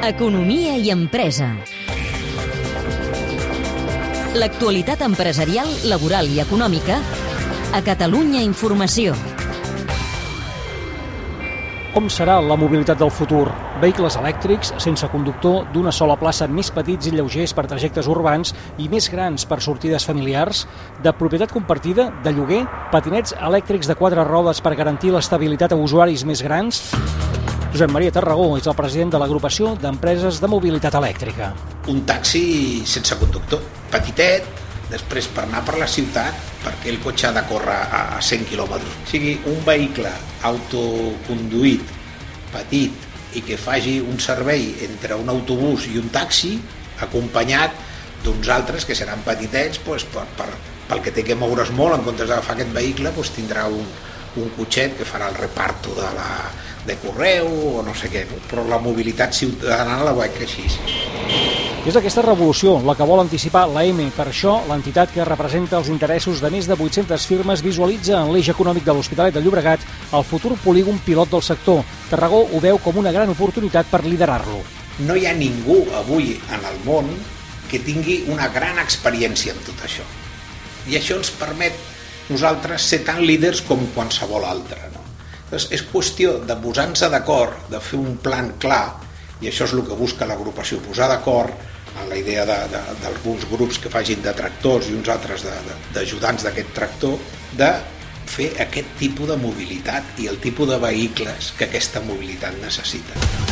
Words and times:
Economia 0.00 0.78
i 0.80 0.88
empresa. 0.88 1.50
L'actualitat 4.32 5.02
empresarial, 5.04 5.68
laboral 5.92 6.30
i 6.32 6.40
econòmica 6.40 6.96
a 7.76 7.82
Catalunya 7.84 8.40
Informació. 8.40 9.12
Com 11.92 12.08
serà 12.08 12.38
la 12.40 12.56
mobilitat 12.56 12.96
del 12.96 13.12
futur? 13.12 13.50
Vehicles 13.82 14.16
elèctrics, 14.16 14.72
sense 14.80 15.04
conductor, 15.12 15.66
d'una 15.74 15.92
sola 15.92 16.16
plaça, 16.16 16.48
més 16.48 16.72
petits 16.72 17.10
i 17.10 17.12
lleugers 17.12 17.52
per 17.52 17.66
trajectes 17.68 18.08
urbans 18.08 18.54
i 18.80 18.88
més 18.88 19.10
grans 19.12 19.44
per 19.44 19.60
sortides 19.60 20.08
familiars, 20.08 20.64
de 21.04 21.12
propietat 21.12 21.52
compartida, 21.52 22.08
de 22.24 22.32
lloguer, 22.32 22.64
patinets 22.88 23.36
elèctrics 23.36 23.90
de 23.90 24.00
quatre 24.00 24.24
rodes 24.24 24.64
per 24.64 24.78
garantir 24.80 25.12
l'estabilitat 25.12 25.76
a 25.76 25.82
usuaris 25.84 26.24
més 26.24 26.40
grans... 26.40 26.86
Josep 27.70 27.92
Maria 27.94 28.10
Tarragó 28.10 28.56
és 28.58 28.66
el 28.66 28.74
president 28.74 29.12
de 29.14 29.18
l'agrupació 29.22 29.76
d'empreses 29.78 30.40
de 30.42 30.48
mobilitat 30.50 30.96
elèctrica. 30.98 31.52
Un 31.92 32.00
taxi 32.02 32.40
sense 32.82 33.14
conductor, 33.20 33.60
petitet, 33.92 34.48
després 34.90 35.28
per 35.30 35.44
anar 35.44 35.60
per 35.68 35.76
la 35.78 35.86
ciutat, 35.86 36.34
perquè 36.64 36.90
el 36.90 36.98
cotxe 37.04 37.28
ha 37.28 37.36
de 37.36 37.44
córrer 37.46 37.76
a 37.94 38.18
100 38.18 38.48
km. 38.50 38.74
O 38.74 39.06
sigui, 39.06 39.36
un 39.46 39.62
vehicle 39.68 40.10
autoconduït, 40.50 41.94
petit, 42.50 43.06
i 43.38 43.44
que 43.46 43.54
faci 43.54 44.00
un 44.02 44.18
servei 44.18 44.72
entre 44.88 45.14
un 45.20 45.30
autobús 45.30 45.86
i 45.92 45.94
un 46.02 46.10
taxi, 46.10 46.56
acompanyat 47.06 47.78
d'uns 48.24 48.50
altres 48.50 48.82
que 48.84 48.98
seran 48.98 49.22
petitets 49.22 49.78
doncs, 49.86 50.08
per, 50.10 50.26
per, 50.34 50.48
pel 50.90 51.04
que 51.06 51.14
té 51.14 51.22
que 51.22 51.38
moure's 51.38 51.70
molt, 51.70 51.94
en 51.94 52.02
comptes 52.02 52.26
d'agafar 52.26 52.58
aquest 52.58 52.74
vehicle 52.74 53.14
doncs, 53.14 53.30
tindrà 53.38 53.68
un, 53.70 53.86
un 54.42 54.50
cotxet 54.58 54.98
que 54.98 55.06
farà 55.06 55.30
el 55.30 55.38
reparto 55.38 55.94
de, 55.94 56.10
la, 56.18 56.28
de 56.86 56.96
correu 57.02 57.48
o 57.78 57.82
no 57.84 57.94
sé 57.94 58.08
què, 58.12 58.24
no? 58.30 58.38
però 58.50 58.64
la 58.68 58.80
mobilitat 58.82 59.34
ciutadana 59.36 60.00
la 60.06 60.14
veig 60.16 60.38
així. 60.40 60.66
És 61.80 61.96
aquesta 61.96 62.20
revolució 62.20 62.74
la 62.84 62.92
que 62.92 63.06
vol 63.08 63.22
anticipar 63.22 63.62
l'AM. 63.72 64.02
Per 64.12 64.26
això, 64.28 64.58
l'entitat 64.68 65.14
que 65.14 65.24
representa 65.24 65.78
els 65.78 65.88
interessos 65.88 66.42
de 66.44 66.50
més 66.52 66.68
de 66.68 66.76
800 66.76 67.24
firmes 67.24 67.64
visualitza 67.64 68.18
en 68.18 68.34
l'eix 68.34 68.50
econòmic 68.52 68.84
de 68.84 68.92
l'Hospitalet 68.96 69.34
de 69.34 69.40
Llobregat 69.40 69.86
el 70.12 70.26
futur 70.28 70.58
polígon 70.60 71.00
pilot 71.06 71.32
del 71.32 71.44
sector. 71.46 71.80
Tarragó 72.10 72.42
ho 72.44 72.60
veu 72.60 72.80
com 72.84 73.00
una 73.00 73.12
gran 73.16 73.32
oportunitat 73.32 73.88
per 73.88 74.04
liderar-lo. 74.04 74.60
No 75.08 75.16
hi 75.16 75.24
ha 75.24 75.32
ningú 75.32 75.80
avui 75.96 76.34
en 76.52 76.68
el 76.68 76.80
món 76.84 77.08
que 77.70 77.80
tingui 77.80 78.24
una 78.28 78.50
gran 78.52 78.76
experiència 78.82 79.56
en 79.56 79.64
tot 79.64 79.80
això. 79.86 80.04
I 80.90 81.00
això 81.00 81.16
ens 81.16 81.32
permet 81.32 81.76
nosaltres 82.28 82.92
ser 82.92 83.04
tan 83.08 83.24
líders 83.24 83.64
com 83.64 83.88
qualsevol 83.94 84.44
altre. 84.44 84.82
No? 84.92 84.99
Llavors, 85.50 85.66
és 85.74 85.82
qüestió 85.82 86.36
de 86.46 86.54
posar-nos 86.62 87.02
d'acord, 87.10 87.56
de 87.72 87.80
fer 87.82 87.98
un 87.98 88.16
plan 88.22 88.52
clar, 88.62 89.00
i 89.42 89.48
això 89.50 89.66
és 89.66 89.74
el 89.74 89.82
que 89.88 89.98
busca 89.98 90.28
l'agrupació, 90.28 90.78
posar 90.84 91.08
d'acord 91.10 91.50
en 91.98 92.08
la 92.08 92.18
idea 92.20 92.44
d'alguns 92.46 93.48
grups 93.50 93.80
que 93.82 93.90
facin 93.90 94.22
de 94.22 94.34
tractors 94.36 94.86
i 94.86 94.94
uns 94.94 95.10
altres 95.10 95.42
d'ajudants 95.94 96.46
d'aquest 96.46 96.70
tractor, 96.76 97.18
de 97.58 97.72
fer 98.30 98.52
aquest 98.62 98.94
tipus 99.00 99.32
de 99.32 99.40
mobilitat 99.42 100.22
i 100.22 100.30
el 100.30 100.38
tipus 100.38 100.70
de 100.70 100.78
vehicles 100.78 101.50
que 101.58 101.66
aquesta 101.66 102.04
mobilitat 102.06 102.60
necessita. 102.62 103.49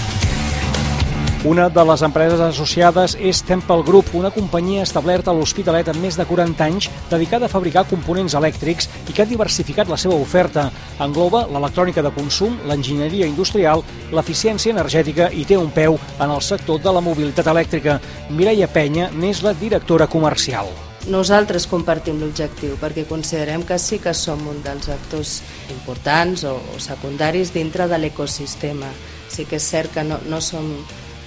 Una 1.46 1.68
de 1.70 1.82
les 1.86 2.02
empreses 2.02 2.40
associades 2.42 3.12
és 3.14 3.44
Temple 3.46 3.84
Group, 3.86 4.08
una 4.18 4.32
companyia 4.34 4.82
establerta 4.82 5.30
a 5.30 5.34
l'Hospitalet 5.38 5.86
amb 5.92 6.02
més 6.02 6.16
de 6.18 6.24
40 6.26 6.64
anys 6.66 6.88
dedicada 7.12 7.46
a 7.46 7.52
fabricar 7.52 7.84
components 7.86 8.34
elèctrics 8.34 8.88
i 9.06 9.14
que 9.14 9.22
ha 9.22 9.28
diversificat 9.30 9.86
la 9.86 10.00
seva 10.02 10.18
oferta. 10.18 10.66
Engloba 10.98 11.44
l'electrònica 11.46 12.02
de 12.02 12.10
consum, 12.16 12.58
l'enginyeria 12.66 13.30
industrial, 13.30 13.86
l'eficiència 14.10 14.74
energètica 14.74 15.30
i 15.30 15.46
té 15.46 15.54
un 15.54 15.70
peu 15.70 15.94
en 16.18 16.26
el 16.26 16.42
sector 16.42 16.82
de 16.82 16.98
la 16.98 17.06
mobilitat 17.06 17.54
elèctrica. 17.54 18.00
Mireia 18.34 18.66
Penya 18.66 19.12
n'és 19.14 19.46
la 19.46 19.54
directora 19.54 20.10
comercial. 20.10 20.74
Nosaltres 21.06 21.70
compartim 21.70 22.18
l'objectiu 22.18 22.74
perquè 22.82 23.06
considerem 23.06 23.62
que 23.62 23.78
sí 23.78 24.02
que 24.02 24.10
som 24.10 24.42
un 24.50 24.58
dels 24.66 24.90
actors 24.90 25.38
importants 25.70 26.42
o, 26.50 26.58
secundaris 26.82 27.54
dintre 27.54 27.86
de 27.86 28.02
l'ecosistema. 28.02 28.90
Sí 29.30 29.46
que 29.46 29.62
és 29.62 29.74
cert 29.76 29.94
que 29.94 30.02
no, 30.02 30.18
no 30.26 30.42
som 30.42 30.66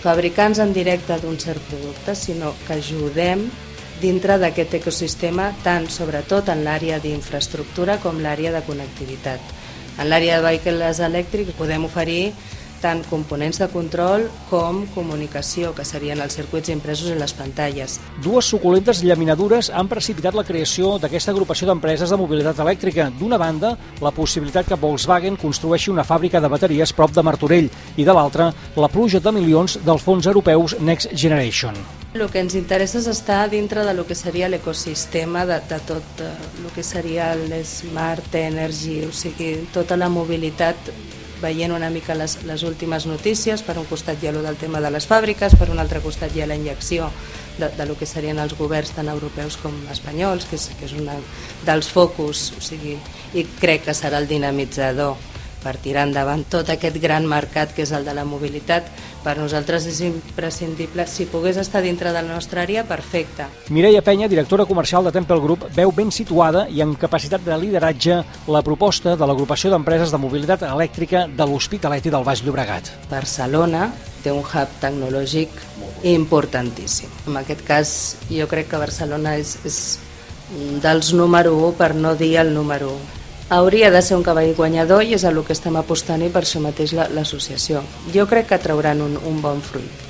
fabricants 0.02 0.60
en 0.60 0.74
directe 0.74 1.18
d'un 1.22 1.38
cert 1.40 1.62
producte, 1.70 2.16
sinó 2.18 2.56
que 2.66 2.80
ajudem 2.80 3.46
dintre 4.02 4.40
d'aquest 4.42 4.74
ecosistema 4.80 5.52
tant 5.64 5.86
sobretot 5.94 6.50
en 6.50 6.64
l'àrea 6.66 6.98
d'infraestructura 7.00 8.00
com 8.02 8.20
l'àrea 8.22 8.52
de 8.56 8.64
connectivitat. 8.66 9.42
En 10.02 10.10
l'àrea 10.10 10.40
de 10.40 10.48
vehicles 10.48 11.02
elèctrics 11.06 11.58
podem 11.58 11.86
oferir 11.86 12.32
tant 12.82 13.04
components 13.10 13.62
de 13.62 13.68
control 13.72 14.26
com 14.50 14.82
comunicació, 14.96 15.72
que 15.78 15.86
serien 15.86 16.20
els 16.24 16.36
circuits 16.36 16.72
impresos 16.74 17.14
en 17.14 17.22
les 17.22 17.34
pantalles. 17.38 18.00
Dues 18.24 18.50
suculentes 18.52 19.04
llaminadures 19.06 19.70
han 19.70 19.90
precipitat 19.92 20.36
la 20.38 20.46
creació 20.48 20.98
d'aquesta 21.00 21.32
agrupació 21.32 21.70
d'empreses 21.70 22.10
de 22.10 22.20
mobilitat 22.20 22.60
elèctrica. 22.66 23.10
D'una 23.20 23.40
banda, 23.42 23.76
la 24.02 24.12
possibilitat 24.12 24.68
que 24.68 24.80
Volkswagen 24.82 25.38
construeixi 25.40 25.94
una 25.94 26.06
fàbrica 26.08 26.42
de 26.42 26.52
bateries 26.52 26.94
prop 26.98 27.14
de 27.16 27.24
Martorell 27.24 27.72
i 27.96 28.06
de 28.08 28.18
l'altra, 28.18 28.52
la 28.76 28.92
pluja 28.92 29.22
de 29.22 29.32
milions 29.32 29.78
dels 29.86 30.04
fons 30.04 30.28
europeus 30.28 30.78
Next 30.80 31.14
Generation. 31.14 31.78
El 32.12 32.28
que 32.28 32.42
ens 32.44 32.58
interessa 32.60 32.98
és 33.00 33.08
estar 33.08 33.46
dintre 33.48 33.86
de 33.88 33.94
lo 33.96 34.04
que 34.04 34.18
seria 34.20 34.50
l'ecosistema 34.52 35.46
de, 35.48 35.62
de 35.70 35.78
tot 35.88 36.24
el 36.26 36.68
que 36.76 36.84
seria 36.84 37.30
l'Smart 37.40 38.36
Energy, 38.36 38.98
o 39.08 39.14
sigui, 39.16 39.54
tota 39.72 39.96
la 39.96 40.10
mobilitat 40.12 40.92
veient 41.42 41.74
una 41.74 41.90
mica 41.90 42.16
les, 42.16 42.38
les 42.48 42.64
últimes 42.64 43.08
notícies, 43.10 43.64
per 43.66 43.78
un 43.82 43.88
costat 43.90 44.22
hi 44.22 44.30
ha 44.30 44.36
del 44.36 44.60
tema 44.62 44.82
de 44.82 44.92
les 44.94 45.08
fàbriques, 45.10 45.58
per 45.60 45.70
un 45.74 45.82
altre 45.82 46.02
costat 46.02 46.36
hi 46.36 46.44
ha 46.44 46.50
la 46.50 46.58
injecció 46.60 47.10
de, 47.58 47.70
de 47.78 47.86
lo 47.86 47.98
que 47.98 48.06
serien 48.06 48.40
els 48.40 48.56
governs 48.58 48.94
tant 48.96 49.10
europeus 49.12 49.58
com 49.62 49.76
espanyols, 49.92 50.48
que 50.50 50.60
és, 50.60 50.70
que 50.78 50.88
és 50.88 50.96
un 50.98 51.10
dels 51.66 51.90
focus, 51.92 52.52
o 52.58 52.64
sigui, 52.64 52.98
i 53.34 53.46
crec 53.60 53.88
que 53.90 53.98
serà 53.98 54.22
el 54.22 54.30
dinamitzador 54.30 55.18
per 55.62 55.78
tirar 55.82 56.08
endavant 56.08 56.44
tot 56.50 56.70
aquest 56.74 56.98
gran 57.02 57.28
mercat 57.30 57.74
que 57.76 57.86
és 57.86 57.94
el 57.96 58.06
de 58.06 58.16
la 58.18 58.26
mobilitat, 58.28 58.88
per 59.22 59.38
nosaltres 59.38 59.86
és 59.90 60.02
imprescindible. 60.06 61.06
Si 61.08 61.28
pogués 61.30 61.60
estar 61.62 61.84
dintre 61.86 62.10
de 62.10 62.22
la 62.22 62.34
nostra 62.34 62.64
àrea, 62.66 62.84
perfecte. 62.90 63.46
Mireia 63.70 64.02
Penya, 64.02 64.30
directora 64.32 64.66
comercial 64.66 65.06
de 65.06 65.14
Temple 65.14 65.40
Group, 65.44 65.68
veu 65.76 65.94
ben 65.96 66.12
situada 66.12 66.66
i 66.70 66.82
en 66.82 66.96
capacitat 67.00 67.46
de 67.46 67.58
lideratge 67.62 68.22
la 68.50 68.64
proposta 68.66 69.16
de 69.16 69.30
l'agrupació 69.30 69.72
d'empreses 69.72 70.12
de 70.12 70.22
mobilitat 70.22 70.66
elèctrica 70.68 71.28
de 71.30 71.48
l'Hospitalet 71.48 72.10
i 72.10 72.14
del 72.14 72.26
Baix 72.26 72.44
Llobregat. 72.46 72.92
Barcelona 73.12 73.92
té 74.22 74.34
un 74.34 74.44
hub 74.46 74.76
tecnològic 74.82 75.54
importantíssim. 76.10 77.10
En 77.30 77.38
aquest 77.42 77.66
cas, 77.66 77.96
jo 78.30 78.48
crec 78.50 78.70
que 78.72 78.82
Barcelona 78.82 79.38
és, 79.38 79.58
és 79.66 79.80
dels 80.84 81.14
número 81.14 81.56
1, 81.70 81.74
per 81.78 81.94
no 81.96 82.16
dir 82.20 82.36
el 82.42 82.54
número 82.54 82.94
1 82.98 83.21
hauria 83.52 83.92
de 83.92 84.02
ser 84.02 84.16
un 84.16 84.24
cavall 84.24 84.54
guanyador 84.56 85.04
i 85.04 85.18
és 85.18 85.26
el 85.28 85.42
que 85.44 85.52
estem 85.52 85.76
apostant 85.76 86.22
i 86.24 86.30
per 86.32 86.46
això 86.46 86.62
mateix 86.64 86.94
l'associació. 86.96 87.82
Jo 88.14 88.24
crec 88.28 88.48
que 88.48 88.60
trauran 88.64 89.02
un, 89.04 89.18
un 89.28 89.42
bon 89.44 89.60
fruit. 89.62 90.08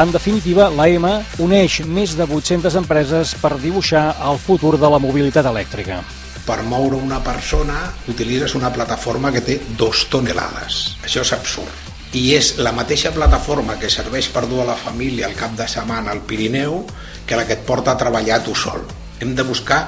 En 0.00 0.10
definitiva, 0.14 0.68
l'AM 0.70 1.06
uneix 1.42 1.80
més 1.86 2.16
de 2.18 2.26
800 2.26 2.74
empreses 2.78 3.36
per 3.38 3.56
dibuixar 3.62 4.04
el 4.26 4.38
futur 4.42 4.76
de 4.78 4.90
la 4.90 4.98
mobilitat 5.02 5.46
elèctrica. 5.50 6.00
Per 6.46 6.58
moure 6.66 6.98
una 6.98 7.20
persona 7.22 7.78
utilitzes 8.10 8.56
una 8.58 8.72
plataforma 8.74 9.30
que 9.30 9.42
té 9.46 9.60
dos 9.78 10.08
tonelades. 10.10 10.96
Això 11.06 11.22
és 11.22 11.34
absurd. 11.38 11.88
I 12.18 12.34
és 12.34 12.56
la 12.58 12.74
mateixa 12.74 13.14
plataforma 13.14 13.78
que 13.78 13.90
serveix 13.90 14.26
per 14.34 14.48
dur 14.50 14.64
a 14.64 14.70
la 14.72 14.78
família 14.78 15.30
al 15.30 15.38
cap 15.38 15.54
de 15.54 15.70
setmana 15.70 16.10
al 16.10 16.26
Pirineu 16.26 16.80
que 17.26 17.38
la 17.38 17.46
que 17.46 17.60
et 17.60 17.66
porta 17.66 17.94
a 17.94 17.98
treballar 17.98 18.42
tu 18.42 18.58
sol. 18.58 18.82
Hem 19.22 19.36
de 19.38 19.46
buscar 19.46 19.84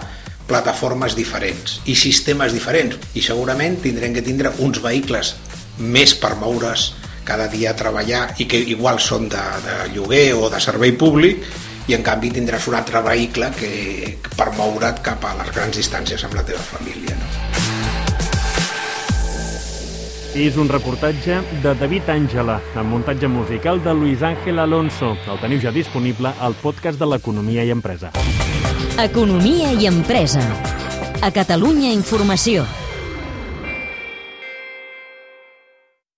plataformes 0.48 1.16
diferents 1.16 1.80
i 1.86 1.97
sistemes 1.98 2.54
diferents 2.54 2.98
i 3.14 3.25
segurament 3.25 3.78
tindrem 3.82 4.14
que 4.16 4.25
tindre 4.26 4.53
uns 4.64 4.82
vehicles 4.82 5.34
més 5.78 6.14
per 6.19 6.34
moure's 6.41 6.92
cada 7.25 7.46
dia 7.49 7.70
a 7.72 7.78
treballar 7.78 8.25
i 8.43 8.49
que 8.50 8.58
igual 8.75 8.99
són 9.00 9.28
de, 9.31 9.43
de 9.66 9.76
lloguer 9.94 10.32
o 10.34 10.50
de 10.50 10.61
servei 10.61 10.96
públic 10.99 11.46
i 11.90 11.96
en 11.96 12.02
canvi 12.06 12.31
tindràs 12.34 12.69
un 12.70 12.78
altre 12.78 13.02
vehicle 13.02 13.50
que, 13.58 13.72
per 14.37 14.50
moure't 14.58 15.02
cap 15.02 15.25
a 15.26 15.37
les 15.43 15.55
grans 15.55 15.82
distàncies 15.82 16.26
amb 16.26 16.38
la 16.38 16.46
teva 16.46 16.62
família. 16.72 17.19
No? 17.19 17.71
És 20.32 20.56
un 20.56 20.64
reportatge 20.64 21.43
de 21.61 21.75
David 21.76 22.08
Àngela, 22.08 22.55
amb 22.81 22.88
muntatge 22.88 23.29
musical 23.29 23.82
de 23.84 23.93
Luis 23.93 24.23
Ángel 24.25 24.62
Alonso. 24.62 25.12
El 25.29 25.40
teniu 25.44 25.61
ja 25.61 25.70
disponible 25.75 26.32
al 26.40 26.56
podcast 26.62 26.96
de 26.99 27.08
l'Economia 27.11 27.67
i 27.69 27.73
Empresa. 27.75 28.08
Economia 28.96 29.75
i 29.76 29.90
empresa. 29.93 30.40
A 31.20 31.29
Catalunya 31.37 31.93
Informació. 31.93 32.64